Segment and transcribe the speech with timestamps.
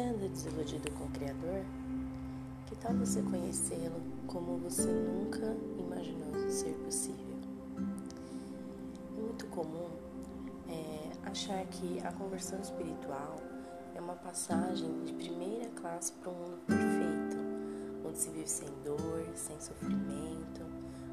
[0.00, 1.62] Você anda desiludido com o Criador?
[2.66, 7.36] Que tal você conhecê-lo como você nunca imaginou ser possível?
[9.18, 9.90] É muito comum
[10.70, 13.36] é, achar que a conversão espiritual
[13.94, 17.36] é uma passagem de primeira classe para um mundo perfeito,
[18.08, 20.62] onde se vive sem dor, sem sofrimento.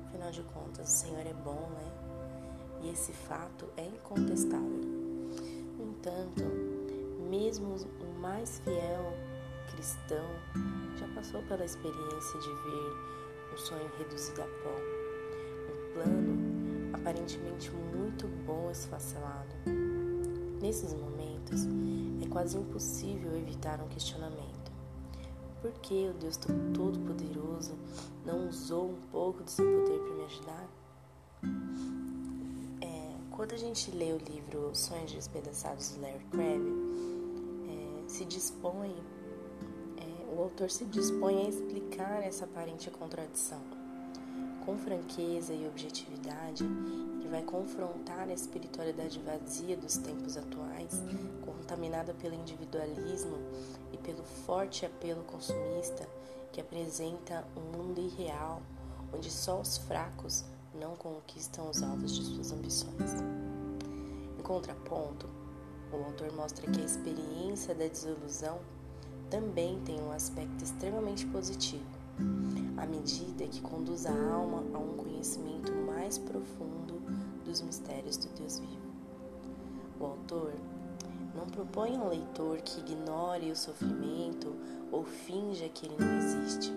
[0.07, 2.83] Afinal de contas, o Senhor é bom, né?
[2.83, 4.79] E esse fato é incontestável.
[5.77, 6.76] No entanto,
[7.29, 9.13] mesmo o mais fiel
[9.71, 10.25] cristão
[10.97, 14.75] já passou pela experiência de ver um sonho reduzido a pó,
[15.69, 16.47] um plano
[16.93, 19.55] aparentemente muito bom esfacelado.
[20.61, 21.65] Nesses momentos,
[22.23, 24.71] é quase impossível evitar um questionamento.
[25.61, 27.77] Por que o Deus Todo-Poderoso
[28.25, 30.67] não usou um pouco do seu poder para me ajudar?
[32.81, 37.16] É, quando a gente lê o livro Sonhos Despedaçados de Larry Crabb,
[38.07, 38.95] se dispõe,
[39.97, 43.61] é, o autor se dispõe a explicar essa aparente contradição.
[44.65, 51.01] Com franqueza e objetividade, ele vai confrontar a espiritualidade vazia dos tempos atuais,
[51.45, 53.37] contaminada pelo individualismo
[53.93, 56.07] e pelo forte apelo consumista
[56.51, 58.61] que apresenta um mundo irreal,
[59.13, 63.13] onde só os fracos não conquistam os alvos de suas ambições.
[64.37, 65.29] Em contraponto,
[65.95, 68.59] o autor mostra que a experiência da desilusão
[69.29, 71.85] também tem um aspecto extremamente positivo,
[72.77, 77.01] à medida que conduz a alma a um conhecimento mais profundo
[77.45, 78.87] dos mistérios do Deus vivo.
[79.99, 80.53] O autor
[81.35, 84.55] não propõe ao leitor que ignore o sofrimento
[84.91, 86.71] ou finja que ele não existe.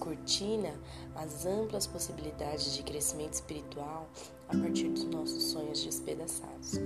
[0.00, 0.72] Descortina
[1.14, 4.08] as amplas possibilidades de crescimento espiritual
[4.48, 6.80] a partir dos nossos sonhos despedaçados.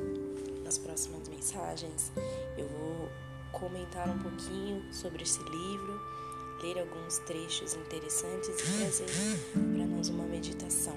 [0.65, 2.11] Nas próximas mensagens,
[2.59, 3.09] eu vou
[3.53, 6.01] comentar um pouquinho sobre esse livro,
[6.61, 9.07] ler alguns trechos interessantes e trazer
[9.55, 10.97] para nós uma meditação,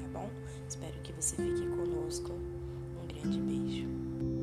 [0.00, 0.30] tá bom?
[0.66, 2.32] Espero que você fique conosco.
[2.32, 4.35] Um grande beijo.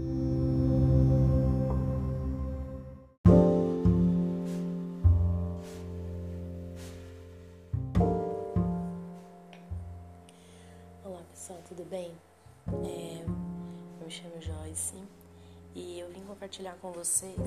[16.54, 17.40] Compartilhar com vocês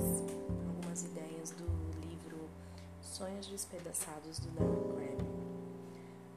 [0.66, 1.64] algumas ideias do
[2.04, 2.40] livro
[3.00, 5.30] Sonhos Despedaçados do Larry Crabb.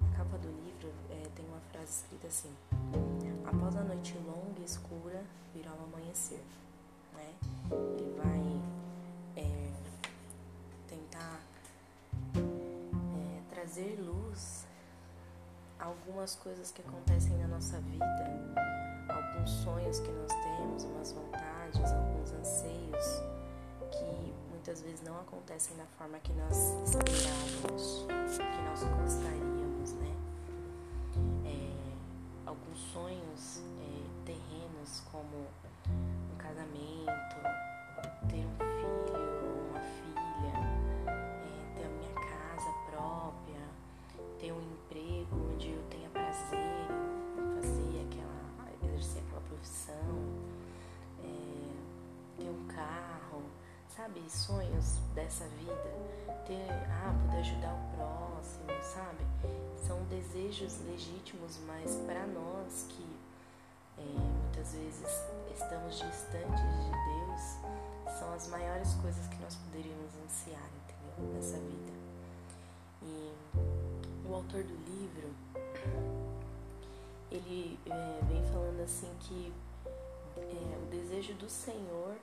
[0.02, 2.54] A capa do livro é, tem uma frase escrita assim:
[3.44, 6.44] Após a noite longa e escura virá o amanhecer.
[7.16, 7.34] Né?
[7.72, 8.62] Ele vai
[9.36, 9.72] é,
[10.88, 11.42] tentar
[12.36, 14.68] é, trazer luz
[15.80, 18.06] a algumas coisas que acontecem na nossa vida,
[19.10, 23.22] alguns sonhos que nós temos, umas vontades, alguns anseios
[23.92, 27.19] que muitas vezes não acontecem da forma que nós esperávamos,
[54.10, 55.94] sabe, sonhos dessa vida,
[56.46, 59.26] ter, ah, poder ajudar o próximo, sabe?
[59.86, 63.06] São desejos legítimos, mas para nós que
[63.98, 65.08] é, muitas vezes
[65.54, 71.36] estamos distantes de Deus, são as maiores coisas que nós poderíamos ansiar, entendeu?
[71.36, 71.92] Nessa vida.
[73.04, 73.34] E
[74.28, 75.34] o autor do livro,
[77.32, 79.54] ele é, vem falando assim que
[80.38, 82.16] é, o desejo do Senhor,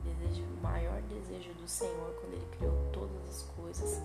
[0.00, 4.02] desejo, o maior desejo do Senhor quando ele criou todas as coisas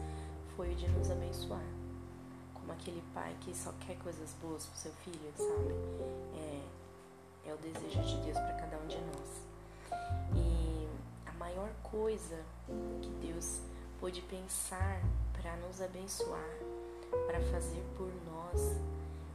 [0.55, 1.65] foi o de nos abençoar.
[2.53, 5.73] Como aquele pai que só quer coisas boas pro seu filho, sabe?
[6.35, 9.41] É, é o desejo de Deus para cada um de nós.
[10.35, 10.87] E
[11.25, 12.39] a maior coisa
[13.01, 13.59] que Deus
[13.99, 15.01] pôde pensar
[15.33, 16.57] para nos abençoar,
[17.27, 18.77] para fazer por nós,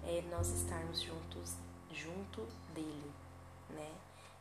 [0.04, 1.54] é nós estarmos juntos,
[1.90, 2.42] junto
[2.74, 3.12] dele,
[3.70, 3.90] né?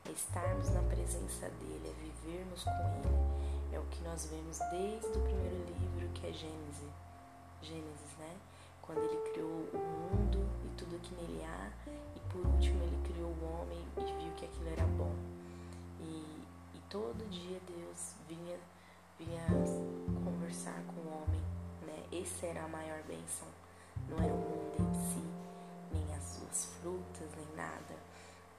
[0.07, 3.75] É estarmos na presença dele, é vivermos com ele.
[3.75, 6.93] É o que nós vemos desde o primeiro livro, que é Gênesis.
[7.61, 8.37] Gênesis, né?
[8.81, 11.71] Quando ele criou o mundo e tudo que nele há,
[12.15, 15.13] e por último ele criou o homem e viu que aquilo era bom.
[15.99, 18.57] E, e todo dia Deus vinha,
[19.19, 19.45] vinha
[20.23, 21.41] conversar com o homem,
[21.85, 22.21] né?
[22.21, 23.47] Essa era a maior bênção.
[24.07, 25.27] Não era o mundo em si,
[25.91, 28.07] nem as suas frutas, nem nada.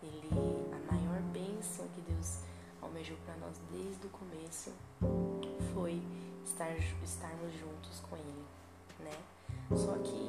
[0.02, 0.28] Ele,
[0.72, 2.40] a maior bênção que Deus
[2.80, 4.72] almejou para nós desde o começo
[5.74, 6.00] foi
[6.44, 6.70] estar,
[7.02, 8.44] estarmos juntos com Ele,
[9.00, 9.18] né?
[9.76, 10.28] Só que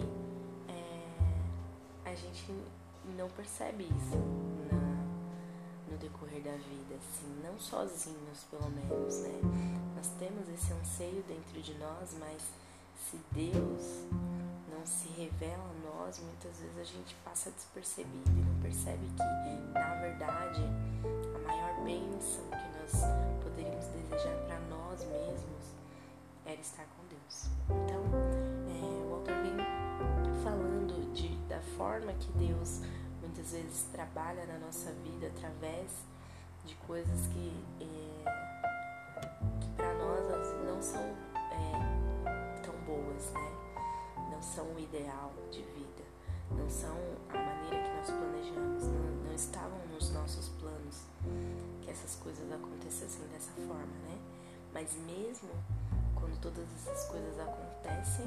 [0.68, 2.54] é, a gente
[3.18, 4.18] não percebe isso
[4.71, 9.39] na, no decorrer da vida, assim, não sozinhos pelo menos, né?
[9.95, 12.42] Nós temos esse anseio dentro de nós, mas
[12.98, 14.06] se Deus
[14.80, 19.74] não se revela a nós, muitas vezes a gente passa despercebido e não percebe que,
[19.74, 20.62] na verdade,
[21.36, 23.04] a maior bênção que nós
[23.44, 25.76] poderíamos desejar para nós mesmos
[26.46, 27.50] era estar com Deus.
[27.66, 28.06] Então,
[28.70, 29.58] é, o autor vem
[30.46, 32.80] falando de, da forma que Deus
[33.20, 35.92] muitas vezes trabalha na nossa vida através
[36.64, 38.59] de coisas que, é,
[44.60, 46.04] são o ideal de vida,
[46.52, 46.94] não são
[47.30, 51.06] a maneira que nós planejamos, não, não estavam nos nossos planos
[51.82, 54.20] que essas coisas acontecessem dessa forma, né?
[54.74, 55.50] Mas mesmo
[56.14, 58.26] quando todas essas coisas acontecem,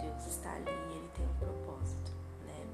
[0.00, 2.10] Deus está ali e Ele tem um propósito,
[2.44, 2.66] né?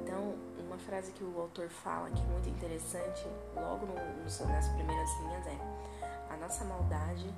[0.00, 4.68] Então, uma frase que o autor fala que é muito interessante, logo no, no, nas
[4.68, 7.28] primeiras linhas é: a nossa maldade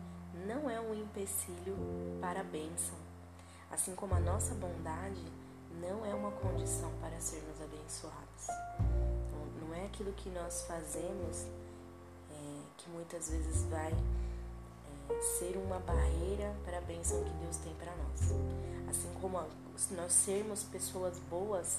[0.47, 1.77] não é um empecilho
[2.21, 3.08] para a bênção,
[3.71, 5.25] assim como a nossa bondade
[5.81, 8.47] não é uma condição para sermos abençoados.
[9.33, 11.47] Não, não é aquilo que nós fazemos
[12.31, 13.93] é, que muitas vezes vai
[15.39, 18.21] ser uma barreira para a bênção que Deus tem para nós.
[18.91, 19.39] Assim como
[19.93, 21.79] nós sermos pessoas boas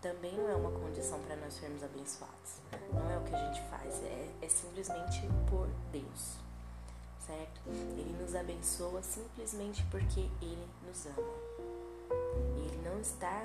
[0.00, 2.60] também não é uma condição para nós sermos abençoados.
[2.92, 6.36] Não é o que a gente faz, é, é simplesmente por Deus,
[7.26, 7.60] certo?
[7.66, 11.52] Ele nos abençoa simplesmente porque Ele nos ama.
[12.56, 13.42] Ele não está,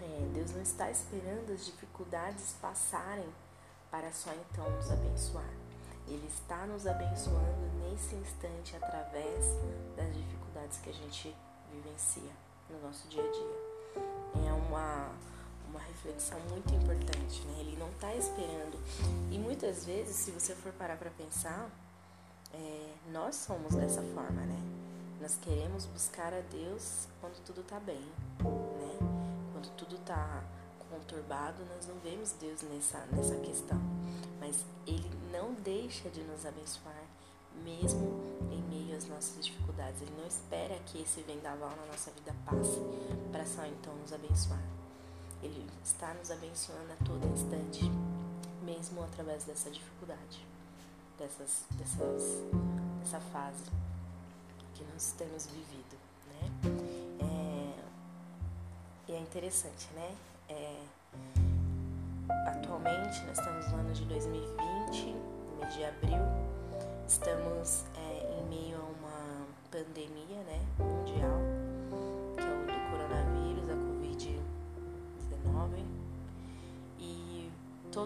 [0.00, 3.28] é, Deus não está esperando as dificuldades passarem
[3.90, 5.50] para só então nos abençoar.
[6.06, 9.44] Ele está nos abençoando nesse instante através
[9.96, 11.34] das dificuldades que a gente
[11.72, 12.32] vivencia
[12.68, 14.46] no nosso dia a dia.
[14.48, 15.10] É uma,
[15.68, 17.60] uma reflexão muito importante, né?
[17.60, 18.78] Ele não está esperando.
[19.30, 21.70] E muitas vezes, se você for parar para pensar,
[22.52, 24.60] é, nós somos dessa forma, né?
[25.20, 28.00] Nós queremos buscar a Deus quando tudo está bem,
[28.40, 28.98] né?
[29.52, 30.42] Quando tudo está
[30.90, 33.78] conturbado, nós não vemos Deus nessa, nessa questão.
[34.40, 37.04] Mas Ele não deixa de nos abençoar,
[37.64, 38.20] mesmo
[38.50, 40.02] em meio às nossas dificuldades.
[40.02, 42.80] Ele não espera que esse vendaval na nossa vida passe
[43.30, 44.62] para só então nos abençoar.
[45.42, 47.84] Ele está nos abençoando a todo instante,
[48.62, 50.46] mesmo através dessa dificuldade,
[51.20, 52.42] dessas, dessas,
[53.00, 53.64] dessa fase
[54.74, 56.48] que nós temos vivido, né?
[57.20, 60.16] É, e é interessante, né?
[60.48, 60.82] É,
[62.46, 66.18] atualmente nós estamos no ano de 2020, no mês de abril,
[67.06, 71.38] estamos é, em meio a uma pandemia né, mundial,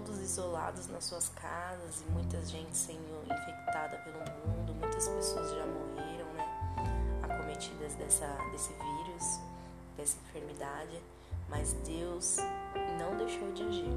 [0.01, 5.65] todos isolados nas suas casas e muita gente sendo infectada pelo mundo, muitas pessoas já
[5.65, 9.41] morreram, né, acometidas dessa, desse vírus,
[9.97, 11.01] dessa enfermidade
[11.49, 12.39] mas Deus
[12.99, 13.89] não deixou de agir,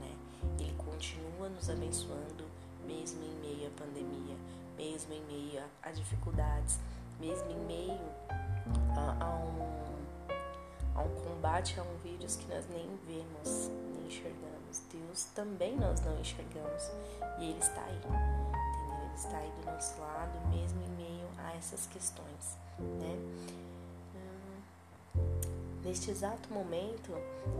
[0.00, 0.14] né?
[0.58, 2.44] Ele continua nos abençoando
[2.84, 4.36] mesmo em meio à pandemia,
[4.76, 6.78] mesmo em meio a, dificuldades,
[7.18, 8.00] mesmo em meio
[8.94, 14.61] a, a, um, a um combate a um vírus que nós nem vemos, nem enxergamos.
[14.92, 16.90] Deus também nós não enxergamos
[17.38, 19.02] e Ele está aí, entendeu?
[19.02, 23.62] Ele está aí do nosso lado, mesmo em meio a essas questões, né?
[25.84, 27.12] neste exato momento,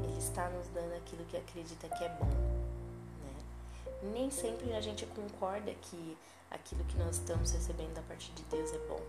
[0.02, 2.26] Ele está nos dando aquilo que acredita que é bom.
[2.26, 4.12] Né?
[4.14, 6.16] Nem sempre a gente concorda que
[6.50, 9.00] aquilo que nós estamos recebendo da parte de Deus é bom.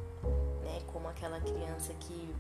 [0.64, 0.82] Né?
[0.92, 2.36] Como aquela criança que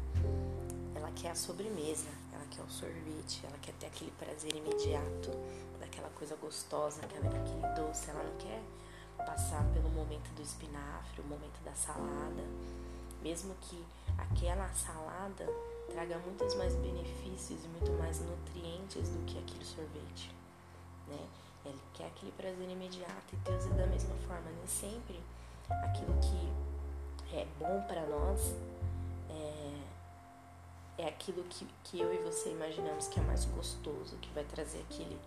[0.95, 2.09] ela quer a sobremesa,
[2.53, 5.31] quer o sorvete, ela quer ter aquele prazer imediato,
[5.79, 8.61] daquela coisa gostosa, aquela, aquele doce, ela não quer
[9.17, 12.43] passar pelo momento do espinafre, o momento da salada,
[13.21, 13.83] mesmo que
[14.17, 15.47] aquela salada
[15.91, 20.31] traga muitos mais benefícios e muito mais nutrientes do que aquele sorvete,
[21.07, 21.27] né?
[21.65, 25.19] Ele quer aquele prazer imediato e Deus é da mesma forma, nem sempre
[25.69, 28.53] aquilo que é bom para nós
[29.29, 29.79] é,
[30.97, 34.79] é aquilo que, que eu e você imaginamos que é mais gostoso, que vai trazer
[34.81, 35.19] aquele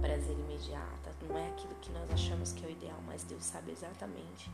[0.00, 3.72] prazer imediato, não é aquilo que nós achamos que é o ideal, mas Deus sabe
[3.72, 4.50] exatamente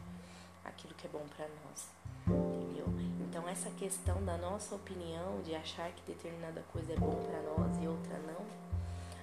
[0.65, 1.89] aquilo que é bom para nós,
[2.27, 2.87] entendeu?
[3.21, 7.83] Então essa questão da nossa opinião de achar que determinada coisa é bom para nós
[7.83, 8.45] e outra não,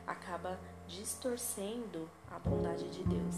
[0.08, 3.36] acaba distorcendo a bondade de Deus.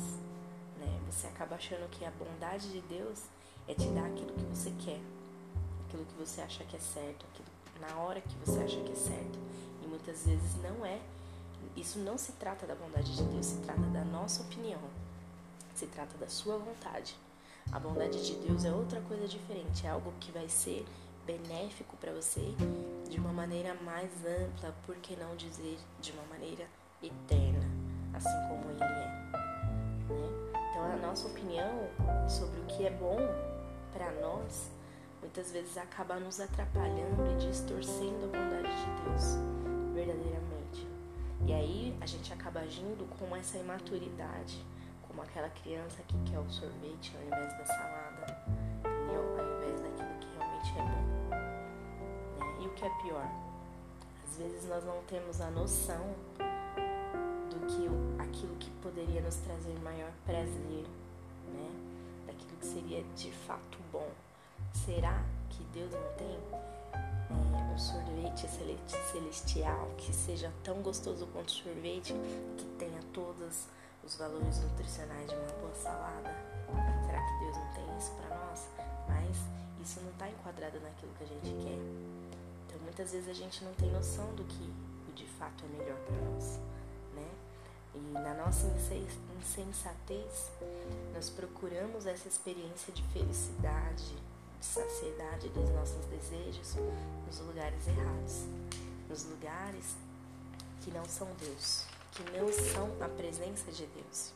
[0.78, 1.00] Né?
[1.10, 3.24] Você acaba achando que a bondade de Deus
[3.68, 5.00] é te dar aquilo que você quer,
[5.86, 8.96] aquilo que você acha que é certo, aquilo na hora que você acha que é
[8.96, 9.40] certo.
[9.84, 11.00] E muitas vezes não é.
[11.76, 14.80] Isso não se trata da bondade de Deus, se trata da nossa opinião.
[15.76, 17.16] Se trata da sua vontade.
[17.72, 20.86] A bondade de Deus é outra coisa diferente, é algo que vai ser
[21.26, 22.56] benéfico para você
[23.10, 26.66] de uma maneira mais ampla, por que não dizer de uma maneira
[27.04, 27.68] eterna,
[28.14, 28.88] assim como Ele é.
[28.88, 29.32] Né?
[30.72, 31.90] Então, a nossa opinião
[32.30, 33.18] sobre o que é bom
[33.92, 34.70] para nós
[35.22, 39.58] muitas vezes acaba nos atrapalhando e distorcendo a bondade de Deus
[39.94, 40.88] verdadeiramente.
[41.46, 44.64] E aí a gente acaba agindo com essa imaturidade,
[45.08, 48.46] como aquela criança que quer o sorvete ao invés da salada,
[48.80, 49.22] entendeu?
[49.38, 51.30] ao invés daquilo que realmente é bom.
[51.30, 52.64] Né?
[52.64, 53.28] E o que é pior?
[54.24, 56.14] Às vezes nós não temos a noção
[57.50, 60.86] do que aquilo que poderia nos trazer maior prazer,
[61.54, 61.72] né?
[62.28, 64.12] daquilo que seria de fato bom.
[64.74, 66.40] Será que Deus não tem
[66.94, 68.48] é, um sorvete
[69.12, 72.14] celestial que seja tão gostoso quanto sorvete,
[72.58, 73.68] que tenha todos
[74.04, 76.36] os valores nutricionais de uma boa salada?
[77.06, 78.68] Será que Deus não tem isso para nós?
[79.08, 79.38] Mas
[79.82, 81.80] isso não está enquadrado naquilo que a gente quer.
[82.68, 86.16] Então muitas vezes a gente não tem noção do que de fato é melhor para
[86.30, 86.60] nós,
[87.16, 87.28] né?
[87.96, 88.68] E na nossa
[89.40, 90.52] insensatez,
[91.14, 94.16] nós procuramos essa experiência de felicidade,
[94.60, 96.76] de saciedade dos nossos desejos
[97.26, 98.46] nos lugares errados,
[99.10, 99.96] nos lugares
[100.82, 104.32] que não são Deus, que não são a presença de Deus.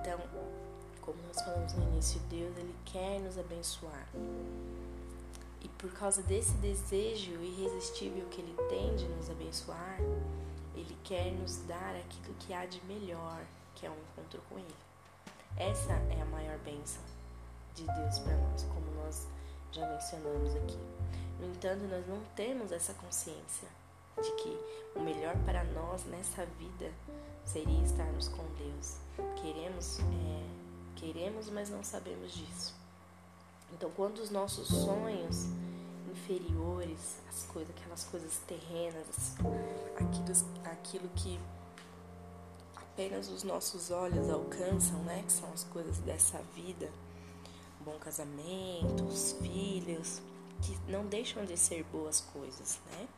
[0.00, 0.20] Então,
[1.00, 4.06] como nós falamos no início, Deus ele quer nos abençoar.
[5.60, 9.98] E por causa desse desejo irresistível que ele tem de nos abençoar,
[10.74, 13.44] ele quer nos dar aquilo que há de melhor,
[13.74, 14.74] que é um encontro com ele.
[15.56, 17.11] Essa é a maior bênção
[17.74, 19.26] de Deus para nós, como nós
[19.70, 20.78] já mencionamos aqui.
[21.40, 23.68] No entanto, nós não temos essa consciência
[24.20, 24.58] de que
[24.94, 26.92] o melhor para nós nessa vida
[27.44, 28.96] seria estarmos com Deus.
[29.40, 30.44] Queremos, é,
[30.96, 32.74] queremos, mas não sabemos disso.
[33.72, 35.46] Então, quando os nossos sonhos
[36.10, 39.34] inferiores, as coisas, aquelas coisas terrenas,
[39.96, 41.40] aquilo, aquilo que
[42.76, 46.90] apenas os nossos olhos alcançam, né, que são as coisas dessa vida,
[47.82, 50.22] bom casamento, os filhos,
[50.60, 53.08] que não deixam de ser boas coisas, né?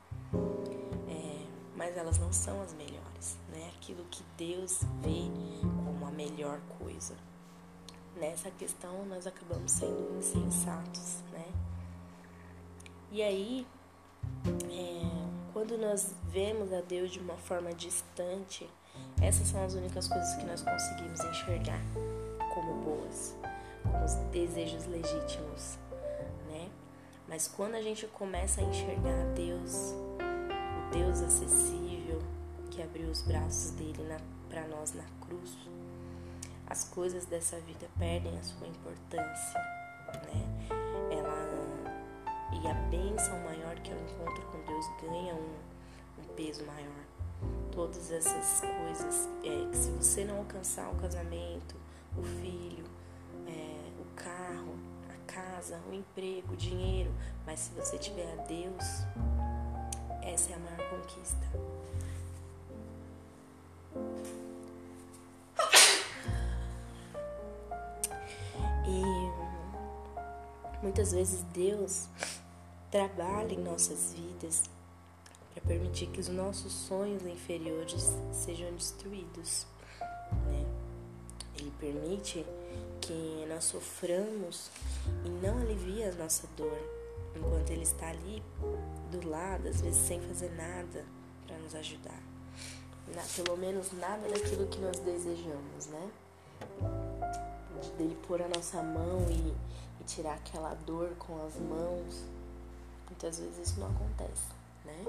[1.08, 3.70] É, mas elas não são as melhores, né?
[3.76, 5.30] Aquilo que Deus vê
[5.84, 7.14] como a melhor coisa.
[8.16, 11.46] Nessa questão nós acabamos sendo insensatos, né?
[13.12, 13.66] E aí,
[14.70, 18.68] é, quando nós vemos a Deus de uma forma distante,
[19.20, 21.80] essas são as únicas coisas que nós conseguimos enxergar
[22.54, 23.36] como boas
[24.02, 25.78] os desejos legítimos,
[26.48, 26.70] né?
[27.28, 32.22] Mas quando a gente começa a enxergar Deus, o Deus acessível
[32.70, 34.02] que abriu os braços dele
[34.48, 35.56] para nós na cruz,
[36.66, 39.60] as coisas dessa vida perdem a sua importância,
[40.24, 40.70] né?
[41.10, 41.64] Ela
[42.62, 45.54] e a bênção maior que é o encontro com Deus ganha um,
[46.20, 47.04] um peso maior.
[47.72, 51.74] Todas essas coisas, é, que se você não alcançar o casamento,
[52.16, 52.83] o filho,
[54.14, 54.74] carro,
[55.08, 57.12] a casa, o emprego, o dinheiro,
[57.46, 58.84] mas se você tiver a Deus,
[60.22, 61.74] essa é a maior conquista.
[68.86, 69.02] E
[70.82, 72.08] muitas vezes Deus
[72.90, 74.64] trabalha em nossas vidas
[75.52, 79.66] para permitir que os nossos sonhos inferiores sejam destruídos.
[80.46, 80.66] Né?
[81.56, 82.44] Ele permite
[83.06, 84.70] que nós soframos
[85.24, 86.78] e não alivia a nossa dor,
[87.36, 88.42] enquanto Ele está ali
[89.10, 91.04] do lado, às vezes sem fazer nada
[91.46, 92.20] para nos ajudar.
[93.14, 96.10] Na, pelo menos nada daquilo que nós desejamos, né?
[97.98, 99.54] Dele pôr a nossa mão e,
[100.00, 102.24] e tirar aquela dor com as mãos.
[103.06, 104.48] Muitas vezes isso não acontece,
[104.86, 105.04] né?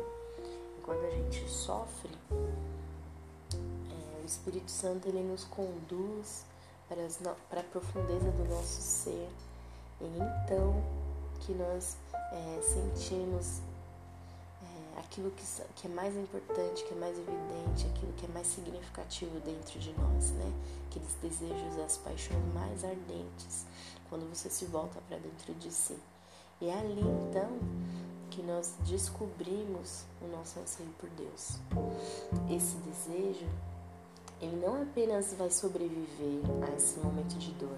[0.77, 6.43] Enquanto a gente sofre, é, o Espírito Santo ele nos conduz
[6.87, 9.29] para, a profundeza do nosso ser.
[10.01, 10.83] E então
[11.41, 11.97] que nós
[12.31, 13.59] é, sentimos
[14.61, 15.43] é, aquilo que,
[15.75, 19.93] que é mais importante, que é mais evidente, aquilo que é mais significativo dentro de
[19.93, 20.51] nós, né?
[20.89, 23.65] Aqueles desejos, as paixões mais ardentes,
[24.09, 25.97] quando você se volta para dentro de si.
[26.61, 27.49] E é ali então
[28.31, 31.59] que nós descobrimos o nosso anseio por Deus.
[32.49, 33.45] Esse desejo,
[34.41, 37.77] ele não apenas vai sobreviver a esse momento de dor,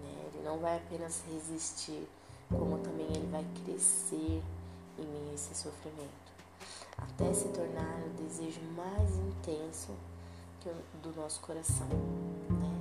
[0.00, 0.30] né?
[0.34, 2.06] ele não vai apenas resistir,
[2.48, 4.42] como também ele vai crescer
[4.98, 6.32] em meio a esse sofrimento,
[6.98, 9.92] até se tornar o desejo mais intenso
[11.02, 12.72] do nosso coração, né?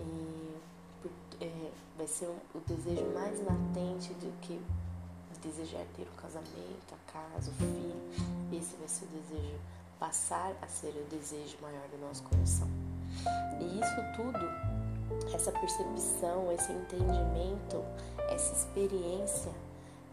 [0.00, 4.60] E é, vai ser o desejo mais latente do que
[5.42, 7.94] desejar ter um casamento, a casa, o filho.
[8.52, 9.58] Esse vai ser o desejo,
[10.00, 12.66] passar a ser o desejo maior do nosso coração.
[13.60, 17.84] E isso tudo, essa percepção, esse entendimento,
[18.30, 19.52] essa experiência,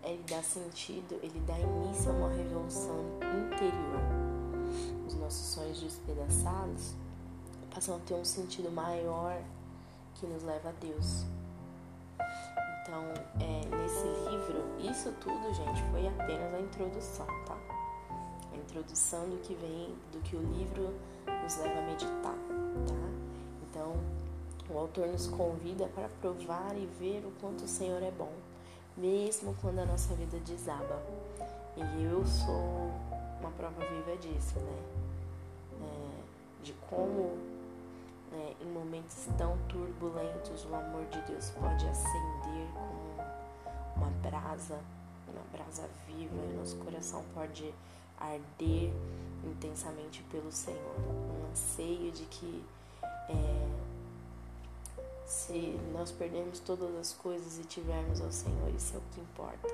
[0.03, 4.01] ele dá sentido, ele dá início a uma revolução interior.
[5.07, 6.93] Os nossos sonhos despedaçados
[7.73, 9.41] passam a ter um sentido maior
[10.15, 11.25] que nos leva a Deus.
[12.81, 13.03] Então,
[13.39, 17.56] é, nesse livro, isso tudo, gente, foi apenas a introdução, tá?
[18.57, 20.93] Introdução do que vem, do que o livro
[21.43, 22.35] nos leva a meditar,
[22.87, 23.09] tá?
[23.69, 23.93] Então,
[24.69, 28.33] o autor nos convida para provar e ver o quanto o Senhor é bom,
[28.95, 31.01] mesmo quando a nossa vida desaba.
[31.77, 32.91] E eu sou
[33.39, 34.83] uma prova viva disso, né?
[35.81, 37.37] É, de como
[38.31, 43.27] né, em momentos tão turbulentos, o amor de Deus pode acender como
[43.95, 44.79] uma brasa,
[45.27, 47.73] uma brasa viva, e nosso coração pode
[48.17, 48.91] arder
[49.43, 50.95] intensamente pelo Senhor.
[50.99, 52.63] Um anseio de que
[53.29, 53.69] é,
[55.25, 59.67] se nós perdermos todas as coisas e tivermos ao Senhor, isso é o que importa.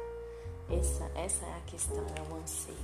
[0.69, 2.77] Essa, essa é a questão, é o anseio.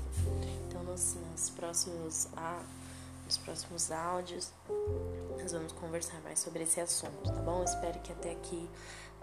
[0.68, 2.28] Então, nos, nos próximos.
[2.36, 2.62] Ah,
[3.26, 4.52] nos próximos áudios
[5.40, 7.64] nós vamos conversar mais sobre esse assunto, tá bom?
[7.64, 8.68] espero que até aqui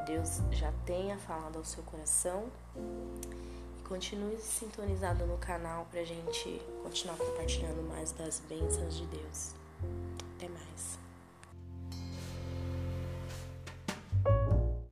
[0.07, 2.45] Deus já tenha falado ao seu coração
[3.89, 9.66] continue sintonizado no canal pra gente continuar compartilhando mais das bênçãos de Deus.